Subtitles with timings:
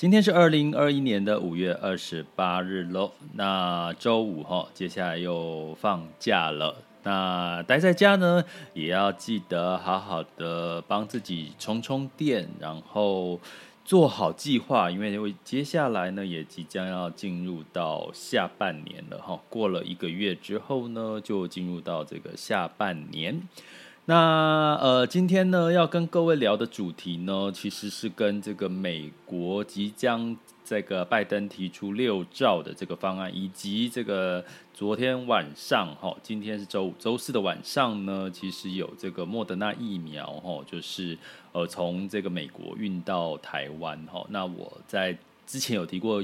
[0.00, 6.74] 今天是二零二一年的五月二十八日喽，那周五哈，接下来又放假了。
[7.02, 13.38] 那待在家呢，也要记得好好的帮自己充充电，然后
[13.84, 19.38] 做好计划，因为因为接下来呢，也即将要进入到下半年了哈。
[19.50, 23.38] 过了一个月之后呢，就进入到这个下半年。
[24.10, 34.44] 那呃，今天呢要跟各位聊的主题呢，其实是跟这个美国即将这个拜登提出六兆的这个方案，以及这个
[34.74, 41.16] 昨天晚上哈，今天是周五、周四的晚上呢，其实有这个莫德纳疫苗哈，就是
[41.52, 44.26] 呃从这个美国运到台湾哈。
[44.30, 46.20] 那我在之前有提过。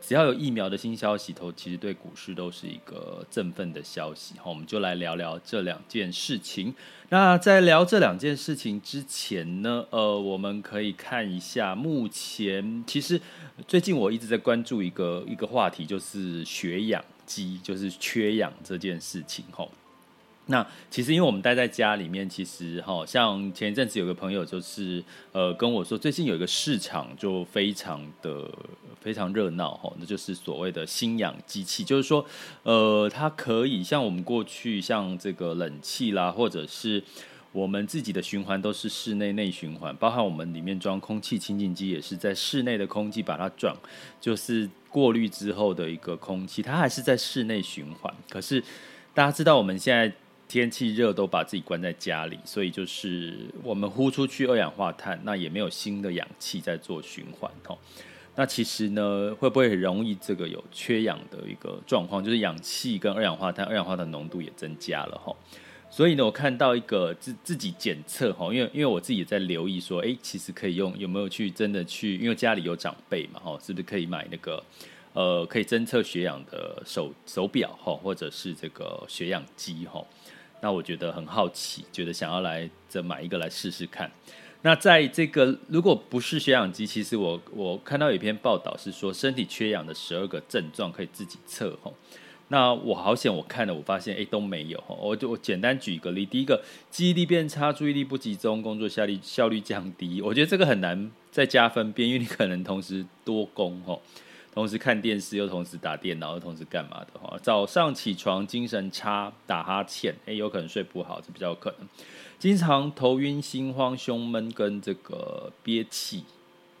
[0.00, 4.38] 只要有疫苗的新消息，头其实对股市都是一个振奋的消息。
[4.38, 6.74] 好，我们就来聊聊这两件事情。
[7.08, 13.20] 那在聊这两件事情之前呢，呃，我们可以看一下目前，其实
[13.66, 19.44] 最近我一直在关注一个一个话题，就是血氧机，就是缺氧这件事情。
[19.50, 19.70] 吼。
[20.48, 25.02] 那其实，因为我们待在家里面，其实哈，像前一阵子有个朋友就是
[25.32, 28.48] 呃跟我说，最近有一个市场就非常的
[29.00, 32.24] 非常热闹哈，那就是所谓的新氧机器，就是说
[32.62, 37.02] 呃，它可以像我们过去像这个冷气啦，或者是
[37.50, 43.74] 我们自己的循环都是室内内循环，包含我们里面装空气清净机也是在室内的空气把它转，
[44.20, 48.14] 就是过滤之后的一个空气，它还是在室内循环。
[48.30, 48.62] 可是
[49.12, 50.14] 大家知道我们现在。
[50.48, 57.76] 天气热都把自己关在家里，所以就是我们呼出去二氧化碳，那也没有新的氧气在做循环哦。
[58.38, 62.22] 那其实呢，会不会很容易这个有缺氧的一个状况？
[62.22, 65.34] 就是氧气跟二氧化碳，二氧化碳浓度也增加了哈。
[65.88, 74.62] 所以呢，我看到一个自自己检测哈，因为因为我自己也在留意说，哎，其实可以用有没有去真的去，因为家里有长辈嘛哈，是不是可以买那个
[75.14, 80.04] 呃可以侦测血氧的手手表哈，或者是这个血氧机哈？
[80.66, 84.10] 那我觉得很好奇，觉得想要来再买一个来试试看。
[84.62, 91.94] 那在这个如果不是血氧机，其实我我看到有一篇报道是说身体缺氧的十二个症状可以自己测吼。
[92.48, 94.96] 那我好险，我看了我发现诶都没有吼。
[95.00, 96.60] 我就我简单举一个例，第一个
[96.90, 104.02] 记忆力变差、注意力不集中、工作效率效率降低，我觉得这个很难在加分辨，因为你可能同时多工吼。
[104.56, 111.86] 同时看电视，又同时打电脑，又同时干嘛的哈，早上起床精神差，打哈欠，诶，有可能睡不好，这比较有可能。
[112.38, 116.24] 经常头晕、心慌、胸闷跟这个憋气、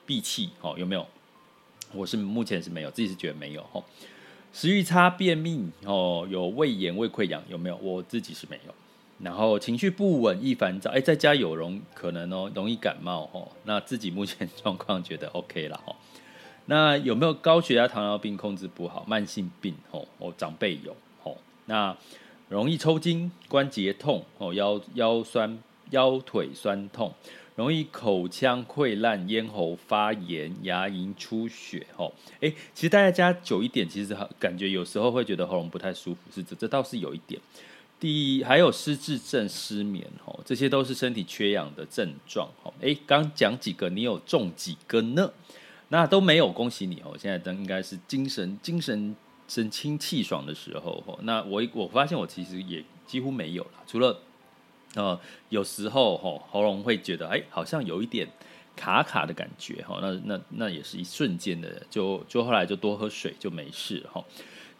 [0.06, 1.06] 闭气，哦，有没有？
[1.92, 3.60] 我是目前是没有，自己是觉得没有。
[3.72, 3.84] 哦，
[4.54, 7.76] 食欲差、便秘，哦，有胃炎、胃溃疡，有没有？
[7.76, 8.74] 我自己是没有。
[9.18, 15.94] 然后情绪不稳、易烦躁，哎，在家有容可能哦，容易感冒，哦，那自己目前 状况觉得 OK 了，哦。
[16.66, 19.74] 那有没有高血压、糖尿病控制不好、慢性病？
[19.90, 21.38] 吼，哦长辈有吼。
[21.66, 21.96] 那
[22.48, 25.58] 容易抽筋、关节痛、哦腰腰酸、
[25.90, 27.12] 腰腿酸痛，
[27.54, 31.86] 容易口腔溃烂、咽喉发炎、牙龈出血。
[31.96, 37.40] 吼，哎，其实待在家久一点，其实感觉有时候会觉得喉咙不太舒服，是这这倒是有一点。
[37.98, 42.48] 第一，还有失智症、失眠，吼，这些都是身体缺氧的症状。
[42.62, 45.32] 吼，哎，刚讲几个，你有中几个呢？
[45.88, 47.16] 那都没有，恭喜你哦！
[47.16, 49.14] 现在都应该是精神、精神、
[49.46, 51.16] 神清气爽的时候哦。
[51.22, 54.18] 那我我发现我其实也几乎没有了，除了
[54.96, 55.16] 呃
[55.48, 58.28] 有时候吼喉咙会觉得哎好像有一点
[58.74, 64.24] 卡卡的感觉哈，那那那也是一瞬间的，就就后来就多喝水就没事哈。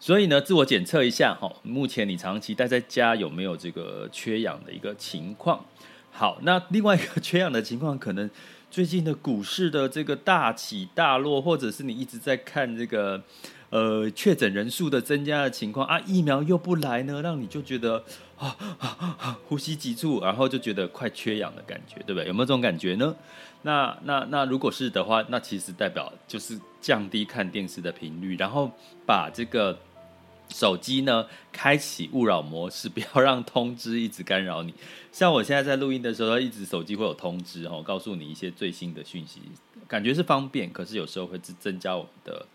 [0.01, 5.65] 所以呢，自我检测一下哈，目前你长期待在家有没有这个缺氧的一个情况？
[6.11, 8.29] 好，那另外一个 缺氧的情况可能。
[8.69, 13.21] 最近的股市的这个大起大落，或者是你一直在看这个
[13.69, 18.03] 呃确诊人数的增加的情况啊，疫苗又不来呢，让你就觉得
[18.37, 22.27] 啊啊啊呼吸急促，然后就觉得快缺氧的感觉，对不对？
[22.27, 23.15] 有没有这种感觉呢？
[23.63, 28.71] 那那那如果是的话，那其实代表就是降低看电视的频率，然后
[29.05, 29.77] 把这个。
[30.49, 34.73] 手机呢，开启勿扰模式，不要让通知一直干扰你。
[35.11, 39.41] 像我现在在录音的时候，一直手机会有通知哦，告诉你一些最新的讯息，
[39.87, 42.45] 感觉是方便，可是有时候会增加我们的。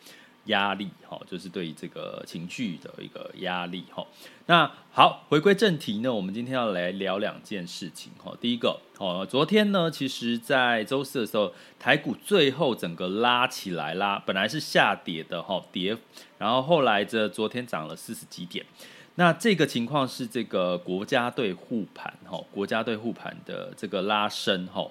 [0.47, 4.05] 压力哈，就是对于这个情绪的一个压力哈。
[4.47, 8.37] 那好，回归正题呢，我们今天要来聊两件事情哈。
[8.41, 15.97] 第一个哦，昨天呢，其实在周四的时候，台股最后整个拉起来啦，本来是下跌的哈，跌，
[16.39, 18.67] 然后后来这昨天涨了四十几点。
[19.15, 24.91] 那这个情况是这个国家队护盘哈，国家队护盘的这个拉升哈。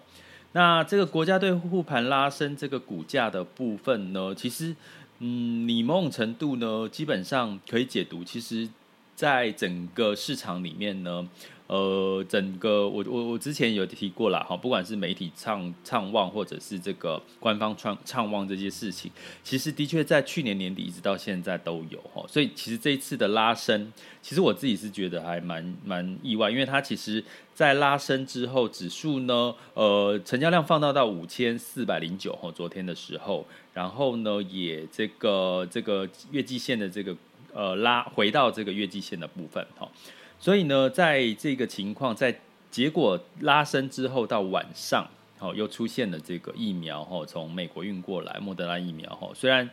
[0.53, 4.73] 那这个国家队护盘拉升这个股价的部分呢，其实。
[5.23, 8.67] 嗯，你某种程度呢，基本上可以解读，其实，
[9.15, 11.29] 在整个市场里面呢，
[11.67, 19.11] 呃，整个我我我之前有提过了哈，不管是媒体唱唱旺，或者是这个官方唱唱旺这些事情，
[19.43, 23.93] 其实的确在去年年底一直到现在都有哈，所以其实这一次的拉升，
[24.23, 33.45] 其实我自己是觉得还蛮蛮意外，因为它其实在拉升之后，指数呢，呃，成交量放大到五千四百零九哈，昨天的时候。
[33.73, 37.15] 然后呢，也这个这个月季线的这个
[37.53, 39.89] 呃拉回到这个月季线的部分哈，
[40.37, 42.37] 所以呢，在这个情况在
[42.69, 45.07] 结果拉升之后到晚上，
[45.37, 49.69] 好又出现了这个疫苗哈，从美国运过来莫德拉疫苗哈，虽然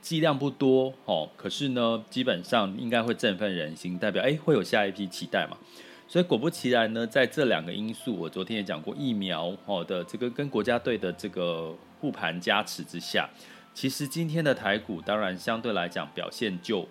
[0.00, 5.56] 剂量不多哈，可是呢，基本上应该会振奋人心，代表哎会有下一批期待嘛，
[6.06, 11.76] 所以果不其然呢，在这两个因素，我昨天也讲过疫苗哦的这个跟国家队的这个。
[12.00, 13.28] 护盘加持之下，
[13.74, 16.88] 其实今天的台股当然相对来讲表现就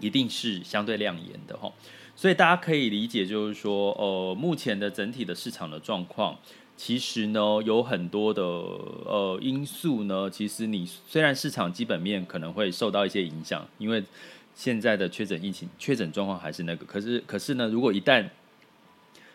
[0.00, 1.72] 一定是相对亮眼的哈，
[2.16, 6.36] 所以大家可以理解就是说，呃，目前的整体的市场的状况，
[6.76, 14.02] 其实呢有很多的呃因素呢，其实你虽然市场基本面可能会受到一些影响，因为
[14.54, 18.28] 现在的确诊疫情确诊状况还是那个，可是可是呢，如果一旦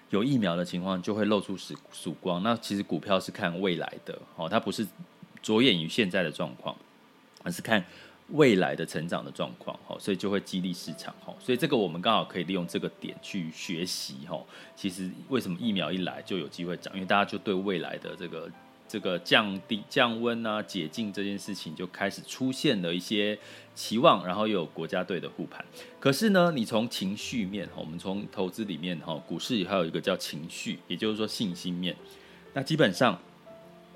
[0.10, 4.88] 有疫苗的情况就会露出曙曙光，那其实股票是看未来的哦，它不是
[5.42, 6.76] 着眼于现在的状况，
[7.44, 7.84] 而是看
[8.30, 14.44] 未来的成长的状况哦，所以就会激励市场哦，所以这个我们刚好可以利用这个点去学习哦。
[14.76, 16.94] 其实为什么疫苗一来就有机会涨？
[16.94, 18.50] 因为大家就对未来的这个。
[18.90, 23.38] 这个降低降温啊，解禁这件事情就开始出现了一些
[23.76, 25.64] 期望，然后又有国家队的护盘。
[26.00, 31.96] 可是呢，你从情绪面，我们从投资里面哈，股市还有一个叫情绪，也就是说信心面。
[32.54, 33.16] 那基本上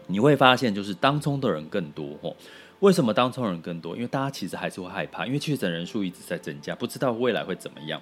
[0.05, 2.31] 你会发现，就是当冲的人更多哈。
[2.81, 3.95] 为什么当冲人更多？
[3.95, 7.99] 因为大家其实还是会害怕，因为确诊人数一直在增加，不知道未来会怎么样。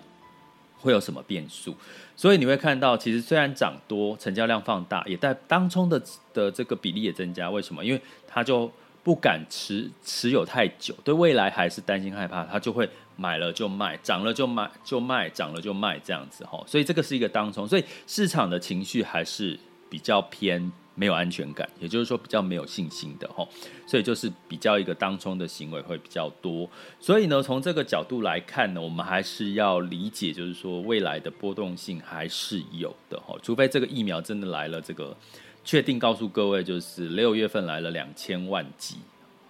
[0.82, 1.76] 会有什么变数？
[2.16, 6.02] 所以你会看到，其实虽然涨多，成交量放大，也在当冲的
[6.34, 7.50] 的这个比例也增加。
[7.50, 7.86] 为什么？
[7.86, 8.72] 因为他就
[9.04, 16.62] 不敢持持有太久，对未来还是担心害怕，他就会买了就卖，涨了就卖就卖，涨了就卖这样子哈。
[16.68, 19.58] 所以这个是一个当冲，所以市场的情绪还是
[19.90, 20.72] 比较偏。
[20.94, 23.48] 没有安全感，也就是说比较没有信心的吼，
[23.88, 26.70] 所以就是比较一个当冲的行为会比较多。
[27.00, 35.16] 所以呢，从这个角度来看呢，我们还是要理解，就是说未来的波动性还是有的吼，除非这个疫苗真的来了，这个
[35.64, 38.98] 确定告诉各位，就是六月份来了两千万剂，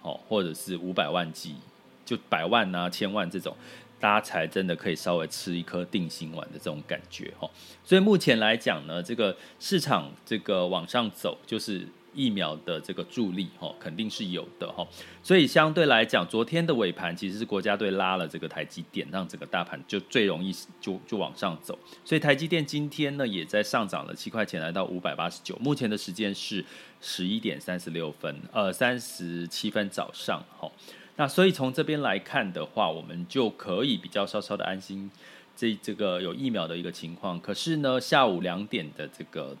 [0.02, 1.56] 哦，或者是五百万剂，
[2.04, 3.56] 就百万啊、千万这种。
[4.02, 7.48] 大家才真的可以稍微吃一颗定心丸的这种感觉哈，
[7.84, 14.84] 所以目前来讲呢，这个市场这个往上走，就是疫苗的这个助力哈，肯定是有的哈。
[15.22, 21.78] 所以相对来讲，昨天的尾盘其实是国家队拉了这个台积电，让整个大盘就最容易就就往上走。
[22.04, 25.56] 所以台积电今天呢，也在上涨了七块钱，来到五百八十九。
[25.60, 26.64] 目前的时间是
[27.00, 30.68] 十一点三十六分，呃，三十七分早上哈。
[31.16, 35.10] 那所以从这边来看的话，我们就可以比较稍稍的安心，
[35.54, 37.38] 这这个有疫苗的一个情况。
[37.40, 39.54] 可是呢，下午两点的这个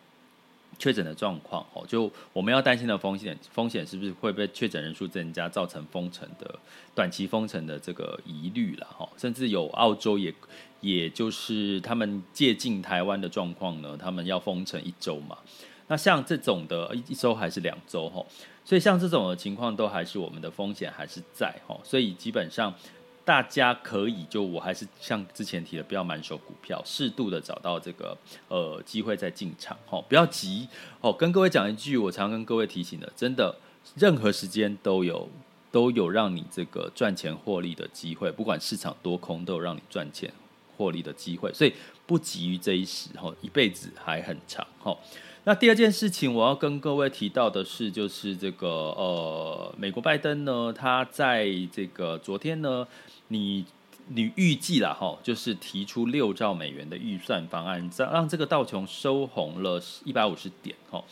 [0.78, 6.58] 确诊的状况，哦，就我们要担心的风险，风险是不是会被确诊人数增加，造成封城的
[6.94, 8.86] 短期封城的这个疑虑了？
[8.86, 10.34] 哈，甚至有澳洲也，
[10.80, 15.36] 也就是他们接近台湾的状况呢，他们要封城一周嘛。
[15.92, 18.08] 那像这种的一一周还是两周？
[18.08, 18.24] 哈。
[18.64, 22.72] 所以像这种的情况都还是我们的风险还是在哈，所以基本上
[23.26, 28.16] 大家可以就我还是像之前提的，不要满手股票，适度的找到这个
[28.48, 30.66] 呃机会再进场，哈，不要急
[31.02, 31.12] 哦。
[31.12, 33.54] 跟各位讲一句，我常跟各位提醒的，真的
[33.96, 35.28] 任何时间都有
[35.70, 40.32] 都有让你这个赚钱获利的机会，不管市场多空都有让你赚钱
[40.78, 41.74] 获利的机会，所以
[42.06, 44.96] 不急于这一时，哦，一辈子还很长，哦。
[45.44, 52.86] 那第二件事情，我要跟各位提到的是，就是这个呃，美国拜登呢，他在这个昨天呢，
[53.26, 53.64] 你
[54.06, 61.02] 你预计了哈，就是提出六兆美元的预算方案，让这个道琼收红了一百五十点哈。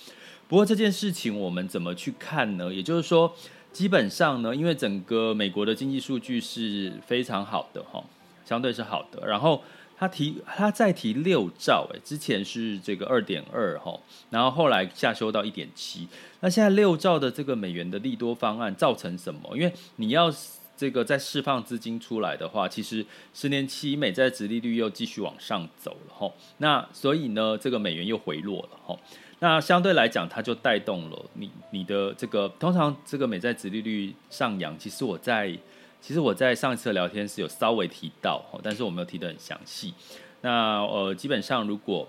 [0.46, 2.72] 不过这件事情我们怎么去看呢？
[2.72, 3.34] 也就是说，
[3.72, 8.00] 基本上呢，因为整个美国的经济数据是非常好的哈，
[8.44, 9.60] 相对是好的，然后。
[10.00, 16.08] 他提，他再提六兆，哎，之前是这个二点二哈，然后后来下修到一点七，
[16.40, 19.54] 那现在六兆的这个美元的利多方案造成什么？
[19.54, 20.32] 因为你要
[20.74, 23.04] 这个再释放资金出来的话，其实
[23.34, 28.98] 十年期美债殖利率又继续往上走了哈，那所以呢，这个美元又回落了哈，
[29.40, 35.54] 那相对来讲，它就带动了你你的这个通常这个美债殖利率上扬，其实我在。
[36.00, 39.94] 其实我在上一次的聊天是有稍微提到，但是我没有提得很详细。
[40.40, 42.08] 那呃，基本上如果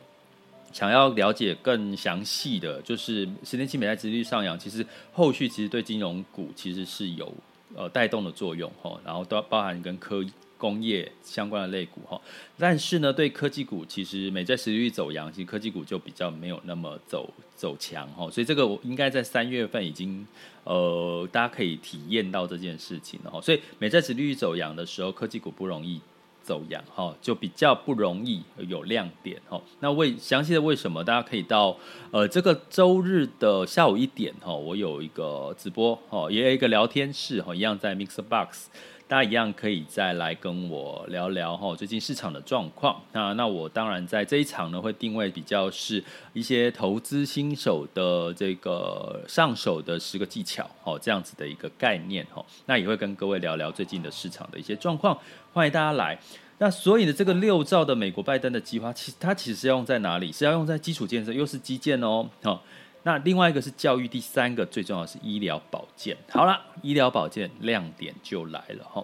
[0.71, 7.31] 想要了解更详细的，就是十年期美债殖利率上扬，其实后续其实对金融股其实是有
[7.75, 10.23] 呃带动的作用哈，然后都包含跟科
[10.61, 12.21] 工业相关的类股哈。
[12.57, 18.29] 但是呢，对科技股其实美债殖利率走扬，其实科技股就比较没有那么走走强哈。
[18.29, 20.27] 所以这个我应该在三月份已经。
[20.63, 25.99] 呃，大家可以体验到这件事情哈，所以美债殖利率走扬的时候，科技股不容易
[26.43, 29.59] 走扬哈，就比较不容易有亮点哈。
[29.79, 31.75] 那为详细的为什么，大家可以到
[32.11, 38.67] 呃这个周日的下午一点哈，我有一个直播哈，也有一个聊天室哈，一样在 Mixer Box。
[39.11, 42.97] 大家一样可以再来跟我聊聊哈，最近市场的状况。
[43.11, 46.01] 那那我当然在这一场呢，会定位比较是
[46.31, 52.41] 一些投资新手的这个上手的十个技巧，哦，这样子的一个概念哈。
[52.67, 55.19] 那也会跟各位聊聊最近的市场的一些状况，
[55.51, 56.17] 欢迎大家来。
[56.59, 60.31] 那所以呢，这个六兆的美国拜登的计划，其实它其实是要用在哪里？
[60.31, 62.61] 是要用在基础建设，又是基建哦，哈。
[63.03, 66.15] 那另外一个是教育，第三个最重要是医疗保健。
[66.29, 69.03] 好了，医疗保健亮点就来了哈。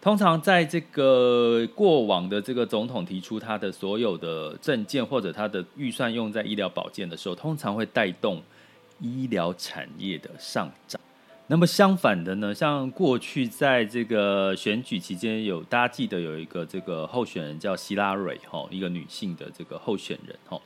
[0.00, 8.42] 通常在这个过往的这个总统提出他的所有的政见或者他的预算用在医疗保健的时候，通常会带动
[9.00, 11.00] 医疗产业的上涨。
[11.50, 20.60] 那么相反的呢，像过去在这个选举期间，有大家记得有一个这个候选人叫希拉蕊哈，一个女性的这个候选人哈。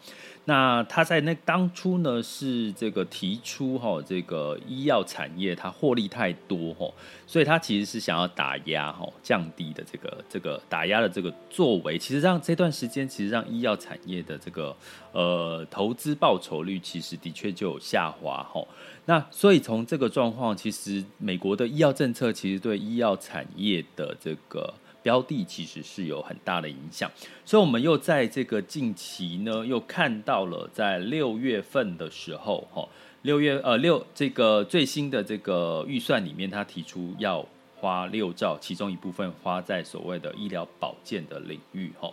[0.45, 6.93] 那他在那当初呢，是这个提出哈，这个医药产业它获利太多哈，
[7.29, 14.77] 所以他其实是想要打压哈，降低的这个这个打压的这个作为，其实让这段时间其实让医药产业的这个
[15.13, 18.67] 呃投资报酬率其实的确就有下滑哈。
[19.05, 24.75] 那所以从这个状况，其实美国的医药政策其实对医药产业的这个。
[25.02, 27.11] 标的其实是有很大的影响，
[27.44, 32.88] 所以我们又在这个近期呢，又看到了在六月份的时候，哈，
[33.23, 37.44] 六月呃六这个最新的这个预算里面，他提出要
[37.76, 42.09] 花六兆，其中一部分花在所谓的医疗保健的领域，哈，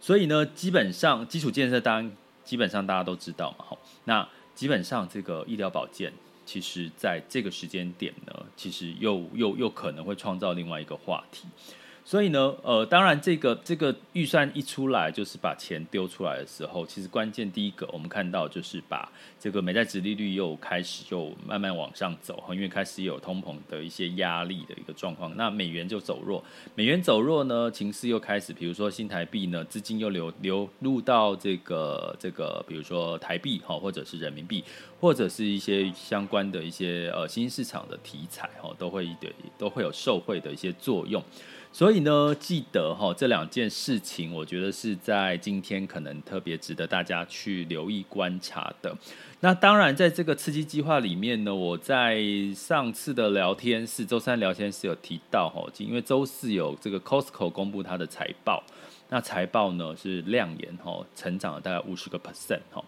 [0.00, 6.10] 所以呢，基本上基础建设当然基本上大家都知道嘛，哈，那基本上这个医疗保健，
[6.46, 11.46] 其实在这个时间点呢，其实又又又可能会创造另外一个话题。
[12.04, 26.42] 所以呢，呃，当然，这个这个预算一出来，就是把钱丢出来的时候，其实关键第一个，我们看到就是把这个美债殖利率又开始就慢慢往上走，因为开始有通膨的一些压力的一个状况，那美元就走弱，
[26.74, 34.64] 美元走弱呢，情势又开始，比如说新台币呢，资金又流流入到这个这个，比如说台币哈，或者是人民币，
[35.00, 41.22] 或者是一些相关的一些呃新市场的题材哈，都会对都会有受惠的一些作用。
[41.74, 48.94] 所以呢，记得哈，这两件事情，我觉得是在今天可能特别值得大家去留意观察的。
[49.40, 52.22] 那当然，在这个刺激计划里面呢，我在
[52.54, 58.62] 上次的聊天室，周三聊天室有提到哈，因为周四有这个 Costco 公布它的财报，
[59.08, 62.84] 那财报呢是亮眼哈，成长了大概五十个 percent 哈。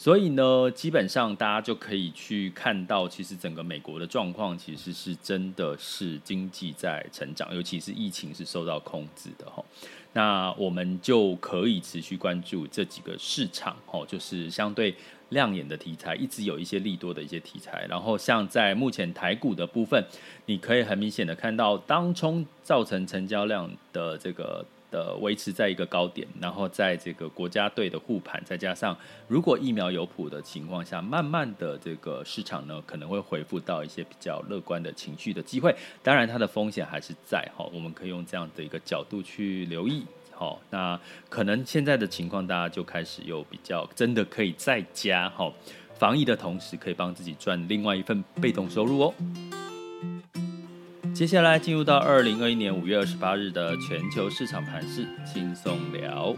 [0.00, 9.62] 所以呢，基本上大家就可以去看到，其实整个美国的状况其实是真的是经济在成长，尤其是疫情是受到控制的哈。
[10.14, 14.94] 那我们就可以持续关注这几个市场哦，就是相对
[15.28, 17.84] 亮眼的题材，一直有一些利多的一些题材。
[17.86, 20.02] 然后像在目前台股的部分，
[20.46, 24.64] 你可以很明显的看到当冲造成成交量的这个。
[24.90, 28.96] 的维持在一个高点，然后在这个国家队的护盘，再加上
[29.28, 35.74] 如果疫苗有谱的情况下，慢慢的这个市场呢可能会恢复到一些比较乐观的情绪的机会。
[36.02, 40.04] 当然，它的风险还是在哈，我们可以用这样的一个角度去留意。
[40.32, 45.52] 好，那可能现在的情况，大家就开始有比较真的可以在家哈
[45.98, 49.14] 防疫的同时，可以帮自己赚另外一份被动收入哦。
[51.20, 56.34] 接下来进入到二零二一年五月二十八日的全球市场盘势轻松聊。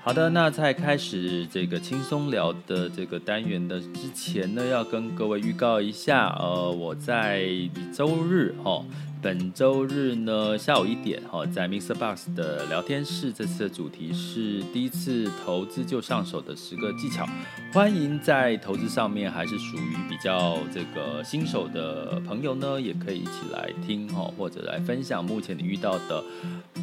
[0.00, 7.48] 好的，那在开始这个轻松聊的这个单元的之前呢，要跟各位预告一下，呃，我在
[7.92, 8.84] 周日哈。
[9.24, 11.94] 本周日呢，下午一点哈，在 Mr.
[11.94, 17.26] Box 的聊天室，这次的主题是第一次投资就上手的十个技巧。
[17.72, 26.22] 欢迎在投资上面还是属于比较这个新手的朋友呢，也可以一起来听哈，或者来分享目前你遇到的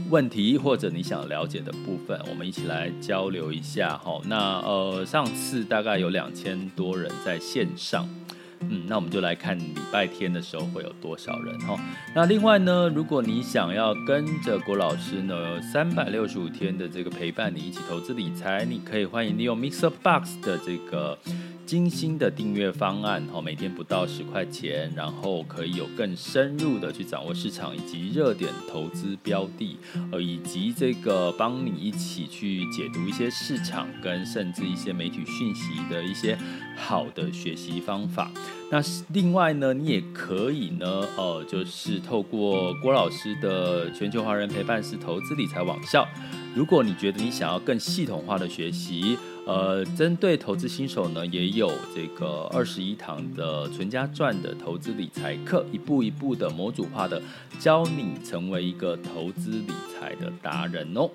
[0.10, 4.19] 问题，或者你想了解的部分，我们一起来交流一下哈。
[4.25, 8.10] 那呃，上次大概有两千多人在线上。
[8.72, 11.78] 嗯，那我们就来看礼拜天的时候会有多少人哈。
[12.16, 21.18] 那另外呢，如果你想要跟着郭老师呢，三百六十五天的这个陪伴你一起投资理财，你可以欢迎利用 Mixer Box 的这个。
[21.72, 29.78] 精心的订阅方案，哈，每天不到十块钱，然后可以有更深入的去掌握市场以及热点投资标的，
[30.12, 36.38] 呃，以及这个帮你一起去解读一些市场跟甚至一些媒体讯息的一些
[36.75, 38.30] 好的学习方法。
[38.70, 38.82] 那
[39.13, 46.06] 另外呢，你也可以呢，呃，就是透过郭老师的全球华人陪伴式投资理财网校，
[46.54, 49.18] 如果你觉得你想要更系统化的学习。
[49.48, 57.19] 呃，针对投资新手呢，也有这个二十一堂的存家赚的投资理财课，一步一步的模组化的
[57.60, 61.10] 教你成为一个投资理财的达人哦。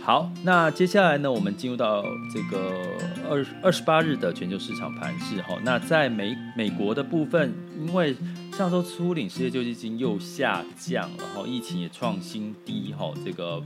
[0.00, 2.86] 好，那接下来呢，我们进入到这个
[3.28, 5.58] 二二十八日的全球市场盘势哈。
[5.64, 8.16] 那在美美国的部分，因为
[8.52, 13.60] 上周初领失业救济金又下降然后，疫情也创新低哈，这个。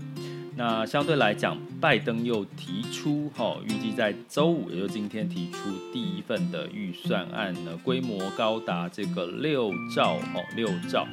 [0.55, 5.59] 那相对来讲，拜登又提出哈，预计在周五，也就是今天提出
[5.93, 11.07] 第一份的预算案呢，规模高达这个六兆哦，六兆。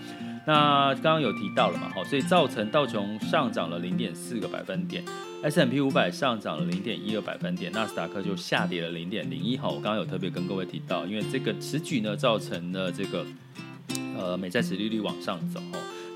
[0.46, 5.04] 那刚刚有提到了嘛，哈，所以造成道琼上涨了零点四个百分点
[5.42, 9.56] ，S M P 五百上涨了零点一二百分点，纳斯达克就下跌了零点零一。
[9.56, 13.26] 哈，我刚刚有特别跟各位提到，因为这个此举呢，造成了这个
[14.18, 15.62] 呃美债殖利率往上走。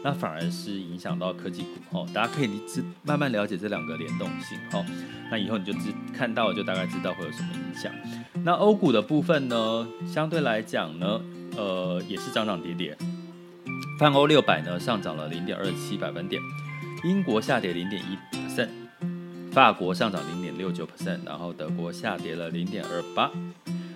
[0.04, 4.86] 那反而是影响到科技股哦，大家可以知慢慢了解这两个联动性哦。
[5.32, 7.92] 那以后你就知看到就大概知道会有什么影响。
[8.44, 11.22] 那欧股的部分呢，相对来讲呢，
[11.56, 12.98] 呃，也是涨涨跌跌。
[13.98, 16.42] 泛欧六百呢上涨了零点二七百分点，
[17.06, 18.70] 英国下跌零点一 percent，
[19.52, 23.32] 法国上涨零点六九 percent，然后德国下跌了零点二八。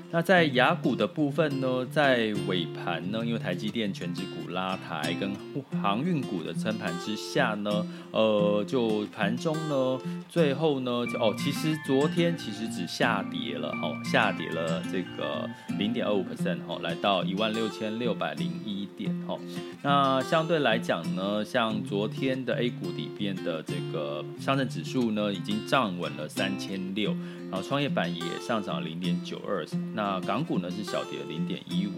[0.09, 5.33] 那在雅股的部分呢，在尾盘呢，因为台积电权值股拉抬跟
[5.81, 19.37] 航运股的撑盘之下呢，呃，就盘中呢，最后呢，就哦，其实昨天其实只下跌了哈，下跌了这个零点二五 percent 哈，来到一万六千六百零一点哈。
[19.83, 27.13] 那相对来讲呢，像昨天的 A 股里边的这个上证指数呢，已经站稳了三千六。
[27.49, 31.91] 然后创业板也上涨零点九二，那港股呢是小跌零点一五，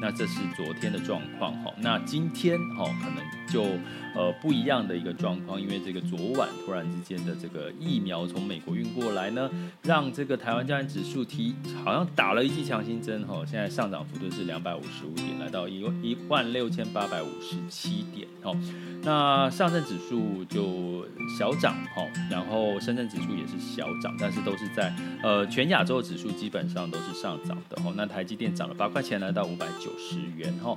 [0.00, 1.72] 那这是昨天的状况哈。
[1.78, 3.78] 那今天哈可能就
[4.14, 9.50] 呃不一样的一个状况，因为这个昨晚突然之间的这个疫苗从美国运过来呢，
[9.82, 18.52] 让这个台湾加权指数提好像打了一剂强心针哈，现在上涨幅度是两百五十五点，来到一一万六千八百五十七点哈。
[19.02, 21.06] 那上证指数就
[21.38, 24.94] 小涨哈，然后深圳指数也是小涨，但是都是在。
[25.22, 27.92] 呃，全亚洲指数基本上都是上涨的哈。
[27.96, 30.76] 那台积电涨了八块钱，来到五百百九十元哈。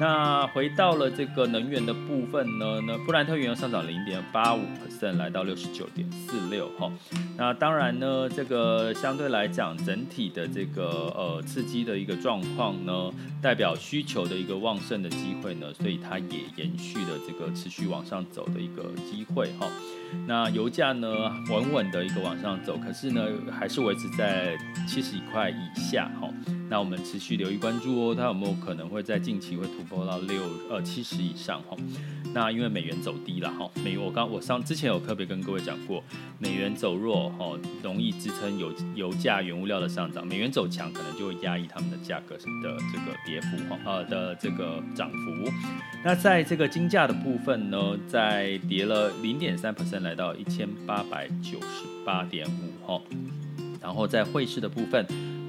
[0.00, 6.90] 那回到了这个能源的部分呢，那布兰特原油上涨零点八五 percent，来到六十九点四六哈。
[7.36, 13.10] 那当然呢，这个相对来讲，整体的这个呃刺激的一个状况呢，
[13.42, 19.68] 代表需求的一个旺盛的机会呢，所以它也延续了这个持续往上走的一个机会哈。
[20.26, 21.08] 那油价呢，
[21.50, 26.28] 稳稳的一个往上走，可是呢，还是维持在七十一块以下哈。
[26.68, 31.76] 那我们持续留意关注哦，它有没有可能会在近期会突破到六呃七十以上哈？
[32.32, 36.02] 那因为美元走低了哈，美我刚我上之前有特别跟各位讲过，
[36.38, 42.42] 美元走弱哈，容易支撑油油价原物料的上涨，美元走强可能就会压抑他们的价格的
[42.90, 45.52] 这个跌幅哈呃的这个涨幅。
[46.02, 53.02] 那在这个金价的部分呢，在跌了零点三 percent，来到一千八百九十八点五哈。
[53.80, 55.06] 然后在汇市的部分，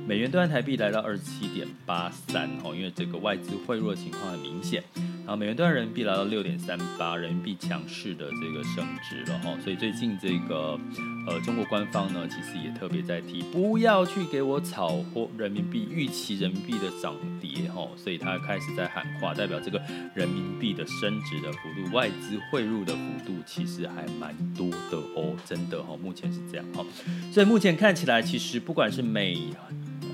[0.07, 4.83] 美元兑换台币来到二十七点八三哦，因为这个外资汇入的情况很明显。
[5.25, 10.77] 然后美元兑人民币来到六点三八，人民币强势的这个升值了哈，所以最近这个
[11.25, 19.81] 呃中国官方呢，其实也特别在提，不要去给我炒货人民币，预期人民币的涨跌哈，所以他开始在喊话，代表这个
[20.13, 26.86] 人民币的升值的幅度，外资汇入的幅度其实还蛮多的哦，真的哈，目前是这样哈，
[27.31, 29.38] 所以目前看起来，其实不管是美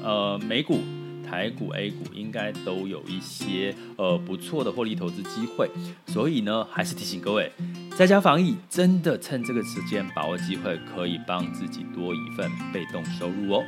[0.03, 0.79] 呃美股。
[1.29, 5.69] 台股、A 股应该都有一些呃不错的获利投资机会，
[6.07, 7.51] 所以呢，还是提醒各位，
[7.95, 13.63] 在家防疫，真的趁这个时间把握机会，可以帮自己多一份被动收入哦。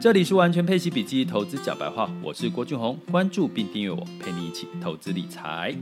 [0.00, 5.74] 这里是完全配息笔记投资讲白话，我是郭俊宏，关注并订阅我，陪你一起投资理财。